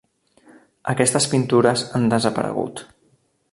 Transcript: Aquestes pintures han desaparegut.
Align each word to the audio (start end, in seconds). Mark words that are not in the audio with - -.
Aquestes 0.93 1.27
pintures 1.35 1.85
han 1.99 2.09
desaparegut. 2.15 2.85